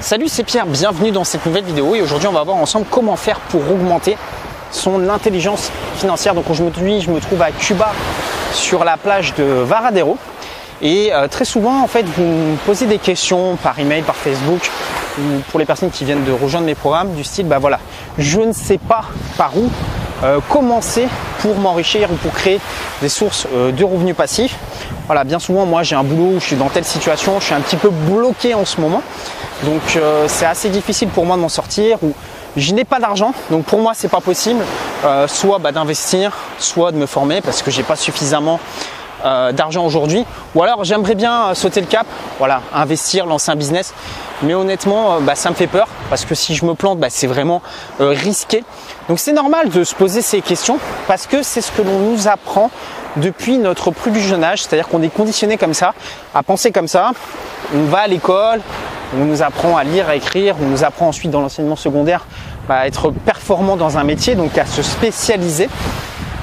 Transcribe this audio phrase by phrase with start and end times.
[0.00, 1.94] Salut, c'est Pierre, bienvenue dans cette nouvelle vidéo.
[1.94, 4.16] Et aujourd'hui on va voir ensemble comment faire pour augmenter
[4.70, 6.34] son intelligence financière.
[6.34, 7.92] Donc aujourd'hui je me trouve à Cuba
[8.54, 10.16] sur la plage de Varadero
[10.82, 14.70] et euh, très souvent en fait vous me posez des questions par email, par Facebook
[15.18, 17.78] ou pour les personnes qui viennent de rejoindre mes programmes du style bah voilà,
[18.18, 19.04] je ne sais pas
[19.36, 19.70] par où
[20.22, 21.08] euh, commencer
[21.40, 22.60] pour m'enrichir ou pour créer
[23.00, 24.56] des sources euh, de revenus passifs.
[25.06, 27.54] Voilà, bien souvent moi j'ai un boulot où je suis dans telle situation, je suis
[27.54, 29.02] un petit peu bloqué en ce moment.
[29.64, 32.12] Donc euh, c'est assez difficile pour moi de m'en sortir ou
[32.56, 34.60] je n'ai pas d'argent, donc pour moi c'est pas possible,
[35.04, 38.58] euh, soit bah, d'investir, soit de me former parce que j'ai pas suffisamment
[39.24, 40.24] euh, d'argent aujourd'hui,
[40.54, 42.06] ou alors j'aimerais bien sauter le cap,
[42.38, 43.94] voilà, investir, lancer un business,
[44.42, 45.88] mais honnêtement bah, ça me fait peur.
[46.08, 47.62] Parce que si je me plante, bah, c'est vraiment
[47.98, 48.64] risqué.
[49.08, 50.78] Donc c'est normal de se poser ces questions.
[51.06, 52.70] Parce que c'est ce que l'on nous apprend
[53.16, 55.94] depuis notre plus jeune âge, c'est-à-dire qu'on est conditionné comme ça,
[56.34, 57.12] à penser comme ça.
[57.74, 58.60] On va à l'école,
[59.18, 62.24] on nous apprend à lire, à écrire, on nous apprend ensuite dans l'enseignement secondaire
[62.68, 65.68] bah, à être performant dans un métier, donc à se spécialiser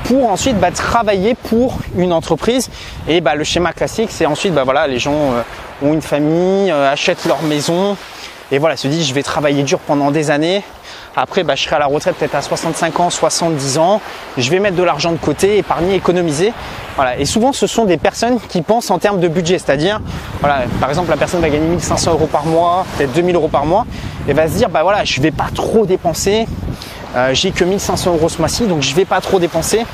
[0.08, 2.70] pour ensuite bah, travailler pour une entreprise.
[3.08, 5.42] Et bah, le schéma classique, c'est ensuite, bah, les gens euh,
[5.84, 7.98] ont une famille, euh, achètent leur maison,
[8.52, 10.64] et voilà, se disent je vais travailler dur pendant des années,
[11.20, 14.02] après, je serai à la retraite peut-être à 65 ans, 70 ans.
[14.38, 16.54] Je vais mettre de l'argent de côté, épargner, économiser.
[17.18, 19.58] Et souvent, ce sont des personnes qui pensent en termes de budget.
[19.58, 20.00] C'est-à-dire,
[20.42, 23.88] par exemple, la personne va gagner 1500 euros par mois, peut-être 2000 euros par mois,
[24.28, 26.46] et va se dire, bah voilà, je vais pas trop dépenser.
[27.16, 29.86] Euh, j'ai que 1500 euros ce mois-ci, donc je vais pas trop dépenser.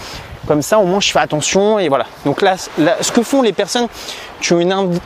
[0.48, 2.06] Comme ça, au moins, je fais attention et voilà.
[2.26, 3.88] Donc là, ce que font les personnes
[4.42, 4.60] qui ont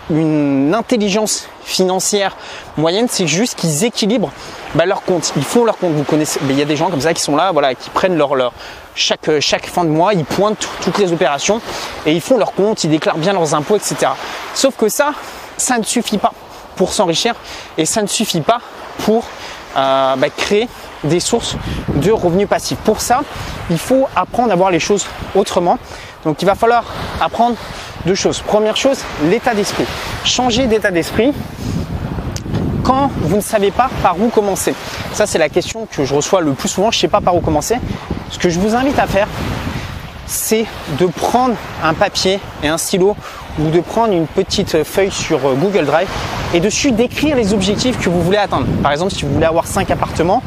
[0.09, 2.35] une, intelligence financière
[2.75, 4.31] moyenne, c'est juste qu'ils équilibrent
[4.73, 5.33] bah, leur compte.
[5.37, 5.93] Ils font leur compte.
[5.93, 8.17] Vous connaissez, il y a des gens comme ça qui sont là, voilà, qui prennent
[8.17, 8.51] leur, leur
[8.95, 11.61] chaque, chaque fin de mois, ils pointent toutes les opérations
[12.07, 14.11] et ils font leur compte, ils déclarent bien leurs impôts, etc.
[14.55, 15.13] Sauf que ça,
[15.55, 16.33] ça ne suffit pas
[16.75, 17.35] pour s'enrichir
[17.77, 18.59] et ça ne suffit pas
[19.05, 19.23] pour
[19.75, 20.67] euh, bah, créer
[21.03, 21.55] des sources
[21.95, 22.77] de revenus passifs.
[22.79, 23.21] Pour ça,
[23.69, 25.77] il faut apprendre à voir les choses autrement.
[26.23, 26.85] Donc il va falloir
[27.21, 27.55] apprendre
[28.05, 28.41] deux choses.
[28.41, 28.99] Première chose,
[29.29, 29.85] l'état d'esprit.
[30.23, 31.33] Changer d'état d'esprit
[32.83, 34.73] quand vous ne savez pas par où commencer.
[35.13, 36.89] Ça, c'est la question que je reçois le plus souvent.
[36.89, 37.75] Je ne sais pas par où commencer.
[38.29, 39.27] Ce que je vous invite à faire,
[40.25, 40.65] c'est
[40.99, 43.15] de prendre un papier et un stylo
[43.59, 46.07] ou de prendre une petite feuille sur euh, Google Drive
[46.53, 48.67] et dessus d'écrire les objectifs que vous voulez atteindre.
[48.83, 50.43] Par exemple, si vous voulez avoir 5 appartements,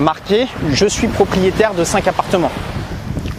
[0.00, 2.50] marquez je suis propriétaire de 5 appartements.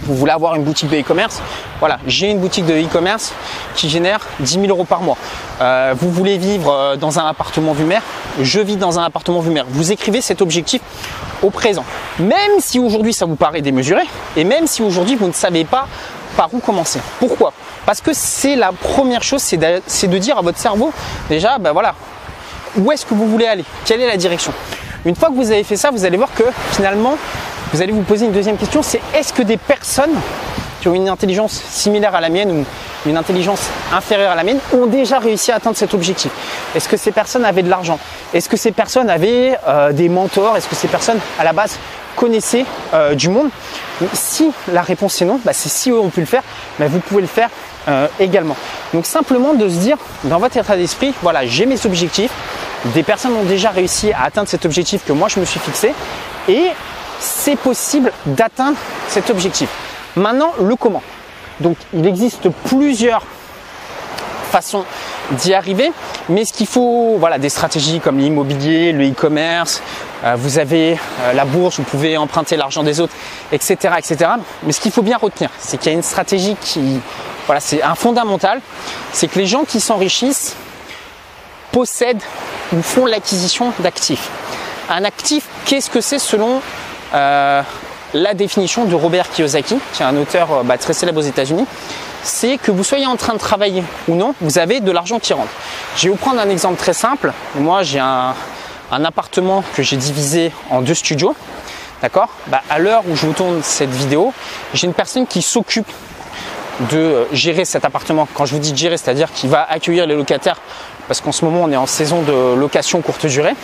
[0.04, 1.42] Vous voulez avoir une boutique de e-commerce,
[1.80, 3.34] voilà, j'ai une boutique de e-commerce
[3.76, 5.18] qui génère 10 000 euros par mois.
[5.62, 8.02] Euh, vous voulez vivre euh, dans un appartement vue mer,
[8.42, 9.66] je vis dans un appartement vue mer.
[9.70, 10.82] Vous écrivez cet objectif
[11.44, 11.86] au présent.
[12.20, 14.04] Même si aujourd'hui ça vous paraît démesuré,
[14.36, 15.88] et même si aujourd'hui vous ne savez pas
[16.36, 17.00] par où commencer.
[17.20, 17.54] Pourquoi?
[17.86, 20.92] Parce que c'est la première chose, c'est de, dire à votre cerveau,
[21.30, 21.94] déjà, ben voilà,
[22.78, 23.66] où est-ce que vous voulez aller?
[23.86, 24.54] Quelle est la direction?
[25.06, 27.18] Une fois que vous avez fait ça, vous allez voir que finalement,
[27.74, 30.14] vous allez vous poser une deuxième question, c'est est-ce que des personnes
[30.80, 34.60] qui ont une intelligence similaire à la mienne ou une intelligence inférieure à la mienne
[34.74, 36.32] ont déjà réussi à atteindre cet objectif?
[36.76, 37.98] Est-ce que ces personnes avaient de l'argent?
[38.34, 40.56] Est-ce que ces personnes avaient euh, des mentors?
[40.56, 41.80] Est-ce que ces personnes à la base
[42.16, 43.50] connaissaient euh, du monde?
[44.14, 46.44] Si la réponse est non, bah, c'est si eux ont pu le faire,
[46.78, 47.50] bah, vous pouvez le faire
[47.88, 48.56] euh, également.
[48.94, 52.32] Donc simplement de se dire dans votre état d'esprit, voilà, j'ai mes objectifs,
[52.94, 55.94] des personnes ont déjà réussi à atteindre cet objectif que moi je me suis fixé
[56.50, 56.68] et
[57.20, 59.70] c'est possible d'atteindre cet objectif.
[60.16, 61.04] Maintenant, le comment?
[61.60, 63.24] Donc, il existe plusieurs
[64.52, 64.84] façons
[65.32, 65.92] d'y arriver,
[66.30, 69.82] mais ce qu'il faut, voilà, des stratégies comme l'immobilier, le e-commerce,
[70.24, 73.14] euh, vous avez euh, la bourse, vous pouvez emprunter l'argent des autres,
[73.52, 74.32] etc., etc.
[74.64, 77.00] Mais ce qu'il faut bien retenir, c'est qu'il y a une stratégie qui,
[77.46, 78.62] voilà, c'est un fondamental,
[79.14, 80.56] c'est que les gens qui s'enrichissent
[81.72, 82.22] possèdent
[82.74, 84.30] ou font l'acquisition d'actifs.
[84.90, 86.62] Un actif, qu'est-ce que c'est selon
[87.14, 87.62] euh,
[88.14, 91.66] la définition de Robert Kiyosaki, qui est un auteur euh, bah, très célèbre aux États-Unis,
[92.24, 95.34] c'est que vous soyez en train de travailler ou non, vous avez de l'argent qui
[95.34, 95.52] rentre.
[95.96, 97.34] Je vais vous prendre un exemple très simple.
[97.56, 98.36] Moi, j'ai un,
[98.92, 101.36] appartement que j'ai divisé en deux studios.
[102.02, 102.30] D'accord?
[102.48, 104.34] Bah, À l'heure où je vous tourne cette vidéo,
[104.74, 105.88] j'ai une personne qui s'occupe
[106.92, 108.28] de euh, gérer cet appartement.
[108.34, 110.60] Quand je vous dis gérer, c'est-à-dire qu'il va accueillir les locataires,
[111.08, 113.56] parce qu'en ce moment on est en saison de location courte durée.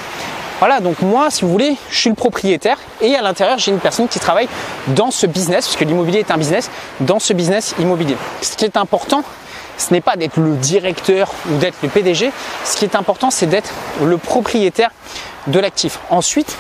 [0.60, 3.80] Voilà, donc moi, si vous voulez, je suis le propriétaire et à l'intérieur, j'ai une
[3.80, 4.48] personne qui travaille
[4.88, 8.18] dans ce business, puisque l'immobilier est un business, dans ce business immobilier.
[8.42, 9.24] Ce qui est important,
[9.78, 12.32] ce n'est pas d'être le directeur ou d'être le PDG.
[12.66, 13.70] Ce qui est important, c'est d'être
[14.02, 14.90] le propriétaire
[15.46, 16.00] de l'actif.
[16.10, 16.58] Ensuite,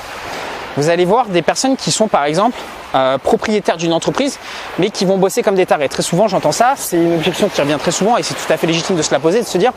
[0.77, 2.57] vous allez voir des personnes qui sont par exemple
[2.93, 4.37] euh, propriétaires d'une entreprise,
[4.77, 5.89] mais qui vont bosser comme des tarés.
[5.89, 6.75] Très souvent, j'entends ça.
[6.77, 9.11] C'est une objection qui revient très souvent et c'est tout à fait légitime de se
[9.11, 9.73] la poser, de se dire,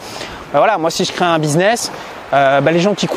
[0.52, 1.90] ben voilà, moi si je crée un business,
[2.32, 3.08] euh, bah, les gens qui,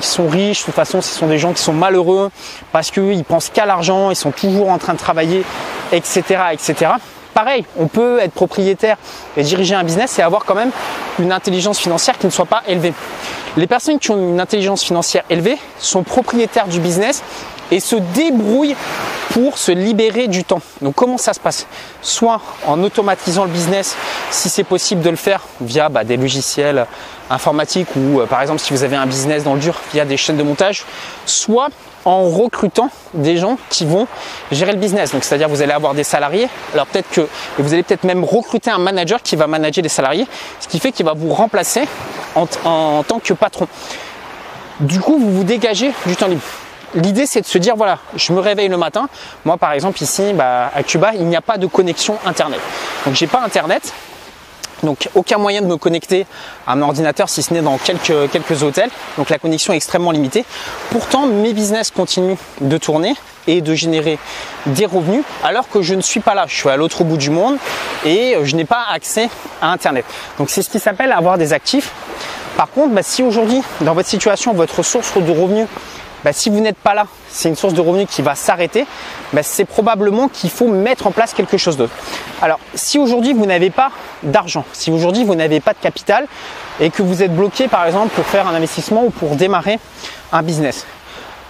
[0.00, 2.30] sont riches, de toute façon, ce sont des gens qui sont malheureux
[2.72, 5.44] parce qu'ils pensent qu'à l'argent, ils sont toujours en train de travailler,
[5.92, 6.22] etc.,
[6.52, 6.92] etc.
[7.34, 8.96] Pareil, on peut être propriétaire
[9.36, 10.70] et diriger un business et avoir quand même
[11.18, 12.94] une intelligence financière qui ne soit pas élevée.
[13.56, 17.22] Les personnes qui ont une intelligence financière élevée sont propriétaires du business
[17.70, 18.76] et se débrouillent
[19.30, 20.62] pour se libérer du temps.
[20.80, 21.66] Donc comment ça se passe?
[22.00, 23.96] Soit en automatisant le business,
[24.30, 26.86] si c'est possible de le faire via bah, des logiciels
[27.28, 30.16] informatiques ou euh, par exemple si vous avez un business dans le dur via des
[30.16, 30.84] chaînes de montage,
[31.26, 31.68] soit
[32.04, 34.06] en recrutant des gens qui vont
[34.52, 35.10] gérer le business.
[35.12, 36.48] Donc c'est-à-dire vous allez avoir des salariés.
[36.72, 37.28] Alors peut-être que
[37.58, 40.26] vous allez peut-être même recruter un manager qui va manager les salariés,
[40.60, 41.88] ce qui fait qu'il va vous remplacer
[42.36, 43.66] en, en tant que patron.
[44.78, 46.42] Du coup, vous vous dégagez du temps libre
[46.96, 49.08] l'idée c'est de se dire voilà, je me réveille le matin.
[49.44, 52.60] Moi par exemple ici bah, à Cuba, il n'y a pas de connexion internet.
[53.04, 53.92] Donc j'ai pas internet.
[54.82, 56.26] Donc aucun moyen de me connecter
[56.66, 58.90] à mon ordinateur si ce n'est dans quelques, quelques hôtels.
[59.16, 60.44] Donc la connexion est extrêmement limitée.
[60.90, 63.14] Pourtant mes business continuent de tourner
[63.46, 64.18] et de générer
[64.66, 66.44] des revenus alors que je ne suis pas là.
[66.46, 67.56] Je suis à l'autre bout du monde
[68.04, 69.30] et je n'ai pas accès
[69.62, 70.04] à Internet.
[70.38, 71.92] Donc c'est ce qui s'appelle avoir des actifs.
[72.56, 75.68] Par contre, bah, si aujourd'hui dans votre situation votre source de revenus
[76.26, 78.84] bah, si vous n'êtes pas là, c'est une source de revenus qui va s'arrêter,
[79.32, 81.92] bah, c'est probablement qu'il faut mettre en place quelque chose d'autre.
[82.42, 83.92] Alors, si aujourd'hui vous n'avez pas
[84.24, 86.26] d'argent, si aujourd'hui vous n'avez pas de capital
[86.80, 89.78] et que vous êtes bloqué par exemple pour faire un investissement ou pour démarrer
[90.32, 90.84] un business,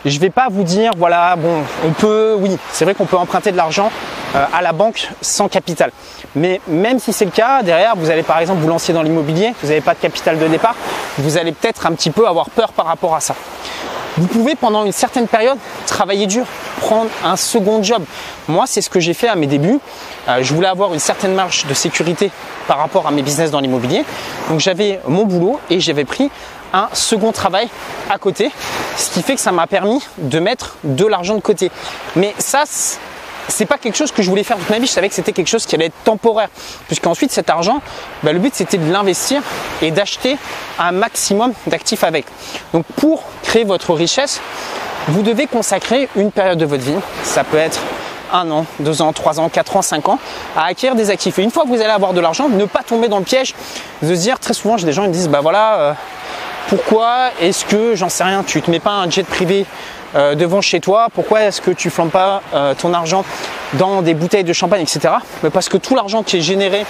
[0.05, 3.17] je ne vais pas vous dire, voilà, bon, on peut, oui, c'est vrai qu'on peut
[3.17, 3.91] emprunter de l'argent
[4.35, 5.91] euh, à la banque sans capital.
[6.35, 9.55] Mais même si c'est le cas, derrière, vous allez par exemple vous lancer dans l'immobilier,
[9.63, 10.75] vous n'avez pas de capital de départ,
[11.17, 13.35] vous allez peut-être un petit peu avoir peur par rapport à ça.
[14.19, 16.47] Vous pouvez pendant une certaine période travailler dur,
[16.81, 18.03] prendre un second job.
[18.49, 19.79] Moi, c'est ce que j'ai fait à mes débuts.
[20.29, 22.31] Euh, je voulais avoir une certaine marge de sécurité
[22.67, 24.05] par rapport à mes business dans l'immobilier.
[24.49, 26.31] Donc j'avais mon boulot et j'avais pris
[26.73, 27.69] un second travail
[28.11, 28.51] à côté,
[28.97, 31.71] ce qui fait que ça m'a permis de mettre de l'argent de côté.
[32.17, 32.65] Mais ça,
[33.49, 34.87] c'est pas quelque chose que je voulais faire toute ma vie.
[34.87, 36.49] Je savais que c'était quelque chose qui allait être temporaire.
[36.87, 37.81] Puisqu'ensuite, cet argent,
[38.23, 39.43] bah, le but c'était de l'investir
[39.83, 40.37] et d'acheter
[40.79, 42.27] un maximum d'actifs avec.
[42.73, 44.41] Donc, pour créer votre richesse,
[45.09, 46.97] vous devez consacrer une période de votre vie.
[47.23, 47.81] Ça peut être
[48.33, 50.19] un an, deux ans, trois ans, quatre ans, cinq ans
[50.57, 51.39] à acquérir des actifs.
[51.39, 53.55] Et une fois que vous allez avoir de l'argent, ne pas tomber dans le piège
[54.03, 55.93] de se dire très souvent, j'ai des gens qui me disent bah voilà, euh,
[56.69, 59.67] pourquoi est-ce que j'en sais rien, tu te mets pas un jet privé
[60.15, 63.25] euh, devant chez toi, pourquoi est-ce que tu flambes pas euh, ton argent
[63.75, 65.15] dans des bouteilles de champagne, etc.
[65.43, 66.85] Mais parce que tout l'argent qui est généré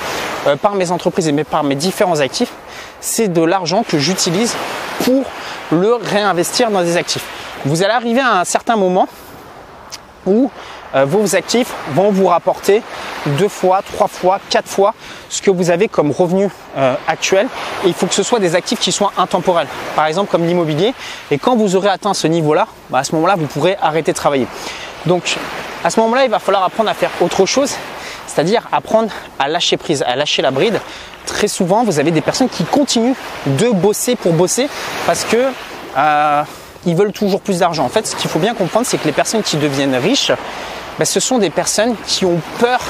[0.47, 2.53] euh, par mes entreprises et par mes différents actifs,
[3.01, 4.55] c'est de l'argent que j'utilise
[5.05, 5.25] pour
[5.73, 7.25] le réinvestir dans des actifs.
[7.65, 9.09] Vous allez arriver à un certain moment
[10.27, 10.51] où
[10.95, 12.83] vos actifs vont vous rapporter
[13.39, 14.95] deux fois, trois fois, quatre fois
[15.29, 17.49] ce que vous avez comme revenu euh, actuel.
[17.85, 20.95] Et il faut que ce soit des actifs qui soient intemporels, par exemple comme l'immobilier.
[21.31, 24.17] Et quand vous aurez atteint ce niveau-là, bah, à ce moment-là, vous pourrez arrêter de
[24.17, 24.47] travailler.
[25.07, 25.37] Donc
[25.85, 27.73] à ce moment-là, il va falloir apprendre à faire autre chose,
[28.27, 30.81] c'est-à-dire apprendre à lâcher prise, à lâcher la bride.
[31.27, 33.15] Très souvent, vous avez des personnes qui continuent
[33.47, 34.69] de bosser pour bosser
[35.07, 35.37] parce que
[35.99, 36.43] euh,
[36.95, 37.85] veulent toujours plus d'argent.
[37.85, 40.31] En fait, ce qu'il faut bien comprendre, c'est que les personnes qui deviennent riches,
[40.99, 42.81] ben, ce sont des personnes qui ont peur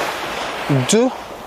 [0.93, 1.07] de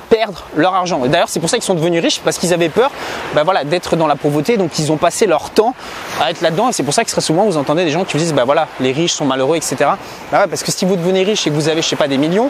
[0.10, 0.98] perdre leur argent.
[1.06, 2.90] D'ailleurs, c'est pour ça qu'ils sont devenus riches, parce qu'ils avaient peur
[3.36, 5.76] ben voilà, d'être dans la pauvreté, donc ils ont passé leur temps
[6.20, 6.70] à être là-dedans.
[6.70, 8.44] Et c'est pour ça que très souvent, vous entendez des gens qui vous disent, ben
[8.44, 9.92] voilà, les riches sont malheureux, etc.
[10.32, 12.18] Ben parce que si vous devenez riche et que vous avez, je sais pas, des
[12.18, 12.50] millions,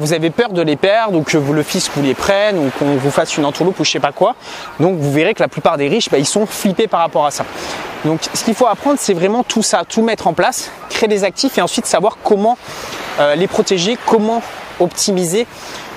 [0.00, 2.94] vous avez peur de les perdre, ou que le fisc vous les prenne, ou qu'on
[2.94, 4.36] vous fasse une entourloupe, ou je sais pas quoi.
[4.78, 7.44] Donc vous verrez que la plupart des riches, ils sont flippés par rapport à ça.
[8.04, 11.24] Donc ce qu'il faut apprendre, c'est vraiment tout ça, tout mettre en place, créer des
[11.24, 12.56] actifs et ensuite savoir comment
[13.36, 14.42] les protéger, comment
[14.80, 15.46] optimiser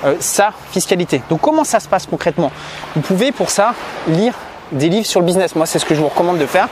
[0.06, 1.22] euh, sa fiscalité.
[1.30, 2.52] Donc comment ça se passe concrètement?
[2.96, 3.74] Vous pouvez pour ça
[4.08, 4.34] lire
[4.72, 5.56] des livres sur le business.
[5.56, 6.70] Moi, c'est ce que je vous recommande de faire.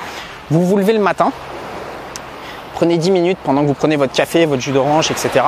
[0.50, 1.34] Vous vous levez le matin,
[2.74, 5.46] prenez 10 minutes pendant que vous prenez votre café, votre jus d'orange, etc.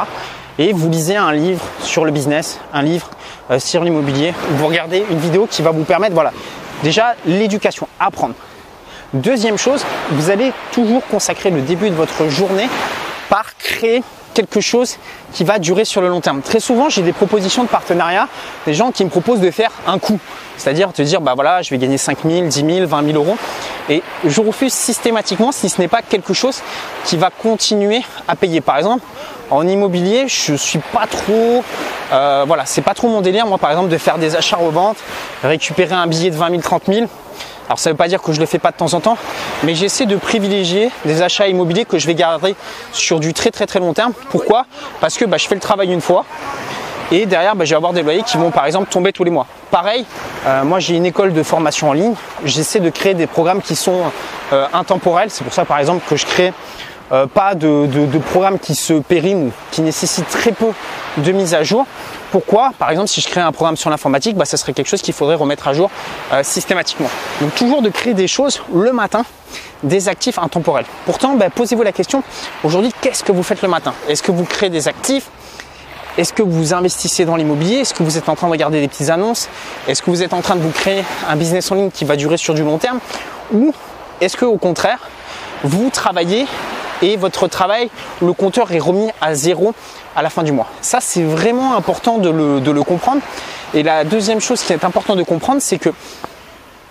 [0.58, 3.10] Et vous lisez un livre sur le business, un livre
[3.50, 4.34] euh, sur l'immobilier.
[4.52, 6.34] Vous regardez une vidéo qui va vous permettre, voilà,
[6.84, 8.36] déjà l'éducation, apprendre.
[9.14, 12.68] Deuxième chose, vous allez toujours consacrer le début de votre journée
[13.30, 14.04] par créer
[14.34, 14.98] quelque chose
[15.34, 16.42] qui va durer sur le long terme.
[16.42, 18.28] Très souvent, j'ai des propositions de partenariat,
[18.66, 20.20] des gens qui me proposent de faire un coup,
[20.58, 23.38] c'est-à-dire te dire, bah voilà, je vais gagner 5 000, 10 000, 20 000 euros.
[23.90, 26.62] Et je refuse systématiquement si ce n'est pas quelque chose
[27.06, 28.62] qui va continuer à payer.
[28.62, 29.04] Par exemple,
[29.50, 31.64] en immobilier, je suis pas trop,
[32.12, 34.98] euh, voilà, c'est pas trop mon délire, moi, par exemple, de faire des achats-reventes,
[35.44, 37.08] récupérer un billet de 20 000, 30 000
[37.70, 39.00] alors ça ne veut pas dire que je ne le fais pas de temps en
[39.00, 39.16] temps,
[39.64, 42.56] mais j'essaie de privilégier des achats immobiliers que je vais garder
[42.94, 44.12] sur du très très très long terme.
[44.32, 44.66] Pourquoi?
[45.00, 46.26] Parce que bah, je fais le travail une fois
[47.12, 49.30] Et derrière, bah, je vais avoir des loyers qui vont par exemple tomber tous les
[49.30, 49.46] mois.
[49.70, 50.04] Pareil,
[50.48, 52.16] euh, moi j'ai une école de formation en ligne.
[52.44, 54.02] J'essaie de créer des programmes qui sont
[54.52, 55.30] euh, intemporels.
[55.30, 56.54] C'est pour ça par exemple que je crée
[57.12, 57.88] euh, pas de,
[58.30, 60.68] programmes qui se périment, qui nécessitent très peu
[61.18, 61.86] de mise à jour.
[62.32, 62.72] Pourquoi?
[62.78, 65.14] Par exemple, si je crée un programme sur l'informatique, bah, ça serait quelque chose qu'il
[65.14, 65.90] faudrait remettre à jour
[66.44, 67.10] systématiquement.
[67.42, 69.26] Donc toujours de créer des choses le matin,
[69.84, 70.86] des actifs intemporels.
[71.06, 72.24] Pourtant, bah, posez-vous la question,
[72.64, 73.94] aujourd'hui, qu'est-ce que vous faites le matin?
[74.08, 75.30] Est-ce que vous créez des actifs?
[76.18, 77.78] Est-ce que vous investissez dans l'immobilier?
[77.78, 79.48] Est-ce que vous êtes en train de regarder des petites annonces?
[79.88, 82.16] Est-ce que vous êtes en train de vous créer un business en ligne qui va
[82.16, 83.00] durer sur du long terme?
[83.54, 83.74] Ou
[84.20, 85.00] est-ce que au contraire,
[85.64, 86.46] vous travaillez
[87.02, 87.90] et votre travail,
[88.22, 89.74] le compteur est remis à zéro
[90.16, 90.68] à la fin du mois.
[90.82, 93.22] Ça, c'est vraiment important de le, comprendre.
[93.74, 95.90] Et la deuxième chose qui est importante de comprendre, c'est que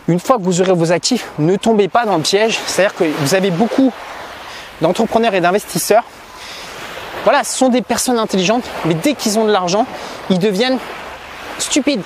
[0.07, 2.59] une fois que vous aurez vos actifs, ne tombez pas dans le piège.
[2.67, 3.93] C'est-à-dire que vous avez beaucoup
[4.81, 6.05] d'entrepreneurs et d'investisseurs
[7.25, 9.87] voilà, ce sont des personnes intelligentes, mais dès qu'ils ont de l'argent,
[10.31, 10.79] ils deviennent
[11.59, 12.03] stupides.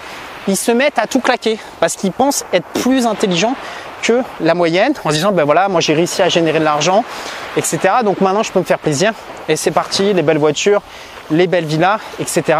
[0.48, 3.54] Ils se mettent à tout claquer parce qu'ils pensent être plus intelligents
[4.02, 7.04] que la moyenne en se disant ben voilà moi j'ai réussi à générer de l'argent
[7.56, 9.12] etc donc maintenant je peux me faire plaisir
[9.48, 10.82] et c'est parti les belles voitures
[11.30, 12.58] les belles villas etc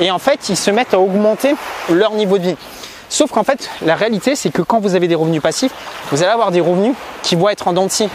[0.00, 1.54] et en fait ils se mettent à augmenter
[1.90, 2.56] leur niveau de vie
[3.08, 5.72] sauf qu'en fait la réalité c'est que quand vous avez des revenus passifs
[6.10, 8.08] vous allez avoir des revenus qui vont être en dentier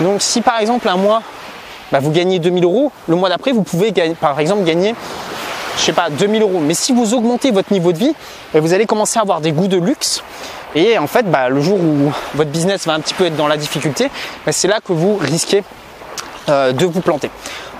[0.00, 1.22] donc si par exemple un mois
[1.92, 2.92] bah, vous gagnez 2000 euros.
[3.08, 4.94] Le mois d'après, vous pouvez par exemple gagner,
[5.76, 6.60] je sais pas, 2000 euros.
[6.60, 8.14] Mais si vous augmentez votre niveau de vie,
[8.52, 10.22] bah, vous allez commencer à avoir des goûts de luxe.
[10.74, 13.48] Et en fait, bah, le jour où votre business va un petit peu être dans
[13.48, 14.08] la difficulté,
[14.50, 15.64] c'est là que vous risquez
[16.48, 17.30] de vous planter.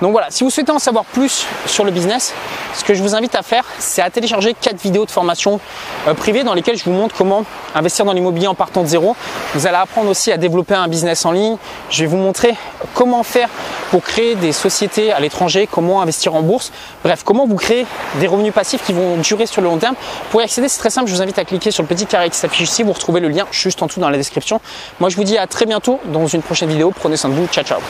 [0.00, 2.32] Donc voilà, si vous souhaitez en savoir plus sur le business,
[2.74, 5.60] ce que je vous invite à faire, c'est à télécharger quatre vidéos de formation
[6.08, 9.14] euh, privées dans lesquelles je vous montre comment investir dans l'immobilier en partant de zéro.
[9.54, 11.56] Vous allez apprendre aussi à développer un business en ligne.
[11.90, 12.54] Je vais vous montrer
[12.94, 13.50] comment faire
[13.90, 16.72] pour créer des sociétés à l'étranger, comment investir en bourse.
[17.04, 17.84] Bref, comment vous créer
[18.20, 19.96] des revenus passifs qui vont durer sur le long terme.
[20.30, 21.08] Pour y accéder, c'est très simple.
[21.10, 22.82] Je vous invite à cliquer sur le petit carré qui s'affiche ici.
[22.84, 24.62] Vous retrouvez le lien juste en dessous dans la description.
[24.98, 26.90] Moi, je vous dis à très bientôt dans une prochaine vidéo.
[26.98, 27.46] Prenez soin de vous.
[27.48, 27.80] Ciao, ciao.